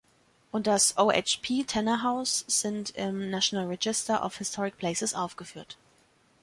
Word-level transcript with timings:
Und 0.49 0.65
das 0.65 0.97
O.H.P. 0.97 1.63
Tanner 1.65 2.01
House 2.01 2.43
sind 2.47 2.89
im 2.95 3.29
National 3.29 3.67
Register 3.67 4.25
of 4.25 4.35
Historic 4.37 4.79
Places 4.79 5.13
aufgeführt. 5.13 5.77